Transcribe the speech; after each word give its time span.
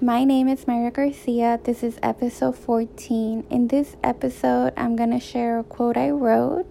My 0.00 0.24
name 0.24 0.48
is 0.48 0.64
Mayra 0.64 0.92
Garcia. 0.92 1.60
This 1.62 1.84
is 1.84 2.00
episode 2.02 2.56
14. 2.56 3.46
In 3.48 3.68
this 3.68 3.96
episode, 4.02 4.72
I'm 4.76 4.96
going 4.96 5.12
to 5.12 5.20
share 5.20 5.60
a 5.60 5.62
quote 5.62 5.96
I 5.96 6.10
wrote. 6.10 6.66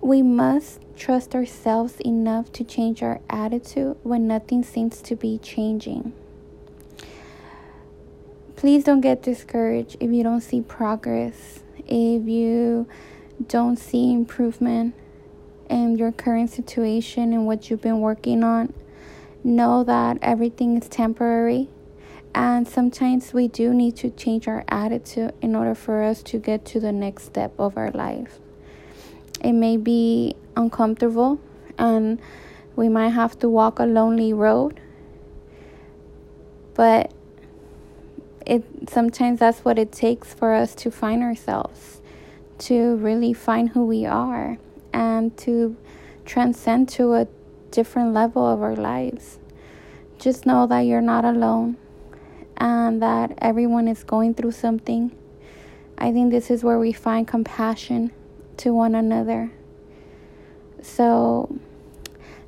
We 0.00 0.22
must 0.22 0.80
trust 0.96 1.34
ourselves 1.34 1.98
enough 2.00 2.52
to 2.52 2.64
change 2.64 3.02
our 3.02 3.20
attitude 3.28 3.96
when 4.04 4.28
nothing 4.28 4.62
seems 4.62 5.02
to 5.02 5.16
be 5.16 5.36
changing. 5.38 6.12
Please 8.54 8.84
don't 8.84 9.00
get 9.00 9.20
discouraged 9.20 9.96
if 9.98 10.12
you 10.12 10.22
don't 10.22 10.42
see 10.42 10.60
progress, 10.60 11.64
if 11.78 12.26
you 12.28 12.86
don't 13.48 13.76
see 13.76 14.12
improvement 14.12 14.94
in 15.68 15.98
your 15.98 16.12
current 16.12 16.50
situation 16.50 17.32
and 17.32 17.46
what 17.46 17.68
you've 17.68 17.82
been 17.82 18.00
working 18.00 18.44
on, 18.44 18.72
know 19.44 19.84
that 19.84 20.18
everything 20.22 20.76
is 20.76 20.88
temporary. 20.88 21.68
And 22.34 22.66
sometimes 22.66 23.34
we 23.34 23.48
do 23.48 23.74
need 23.74 23.96
to 23.96 24.10
change 24.10 24.48
our 24.48 24.64
attitude 24.68 25.34
in 25.42 25.54
order 25.54 25.74
for 25.74 26.02
us 26.02 26.22
to 26.24 26.38
get 26.38 26.64
to 26.66 26.80
the 26.80 26.92
next 26.92 27.24
step 27.24 27.52
of 27.58 27.76
our 27.76 27.90
life. 27.90 28.38
It 29.42 29.52
may 29.52 29.76
be 29.76 30.36
uncomfortable 30.56 31.40
and 31.78 32.20
we 32.74 32.88
might 32.88 33.10
have 33.10 33.38
to 33.40 33.48
walk 33.48 33.78
a 33.78 33.84
lonely 33.84 34.32
road, 34.32 34.80
but 36.74 37.12
it 38.46 38.64
sometimes 38.88 39.40
that's 39.40 39.60
what 39.60 39.78
it 39.78 39.92
takes 39.92 40.32
for 40.32 40.54
us 40.54 40.74
to 40.76 40.90
find 40.90 41.22
ourselves, 41.22 42.00
to 42.58 42.96
really 42.96 43.32
find 43.32 43.70
who 43.70 43.84
we 43.84 44.06
are 44.06 44.58
and 44.92 45.36
to 45.38 45.76
transcend 46.24 46.88
to 46.88 47.14
a 47.14 47.26
different 47.72 48.12
level 48.12 48.46
of 48.46 48.62
our 48.62 48.76
lives. 48.76 49.38
Just 50.18 50.46
know 50.46 50.66
that 50.68 50.80
you're 50.80 51.00
not 51.00 51.24
alone 51.24 51.76
and 52.56 53.02
that 53.02 53.32
everyone 53.38 53.88
is 53.88 54.04
going 54.04 54.34
through 54.34 54.52
something. 54.52 55.10
I 55.98 56.12
think 56.12 56.30
this 56.30 56.50
is 56.50 56.62
where 56.62 56.78
we 56.78 56.92
find 56.92 57.26
compassion 57.26 58.12
to 58.58 58.72
one 58.72 58.94
another. 58.94 59.50
So 60.82 61.58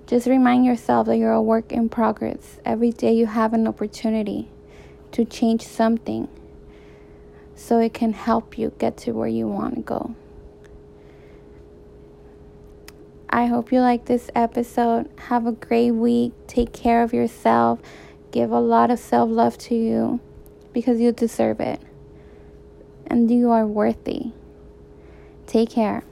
just 0.06 0.26
remind 0.26 0.66
yourself 0.66 1.06
that 1.06 1.16
you're 1.16 1.32
a 1.32 1.42
work 1.42 1.72
in 1.72 1.88
progress. 1.88 2.58
Every 2.64 2.92
day 2.92 3.14
you 3.14 3.26
have 3.26 3.54
an 3.54 3.66
opportunity 3.66 4.50
to 5.12 5.24
change 5.24 5.62
something 5.62 6.28
so 7.56 7.78
it 7.78 7.94
can 7.94 8.12
help 8.12 8.58
you 8.58 8.72
get 8.78 8.96
to 8.98 9.12
where 9.12 9.28
you 9.28 9.48
want 9.48 9.76
to 9.76 9.80
go. 9.80 10.14
I 13.34 13.46
hope 13.46 13.72
you 13.72 13.80
like 13.80 14.04
this 14.04 14.30
episode. 14.36 15.10
Have 15.26 15.44
a 15.44 15.50
great 15.50 15.90
week. 15.90 16.32
Take 16.46 16.72
care 16.72 17.02
of 17.02 17.12
yourself. 17.12 17.80
Give 18.30 18.52
a 18.52 18.60
lot 18.60 18.92
of 18.92 19.00
self 19.00 19.28
love 19.28 19.58
to 19.58 19.74
you 19.74 20.20
because 20.72 21.00
you 21.00 21.10
deserve 21.10 21.58
it. 21.58 21.80
And 23.08 23.28
you 23.28 23.50
are 23.50 23.66
worthy. 23.66 24.30
Take 25.48 25.70
care. 25.70 26.04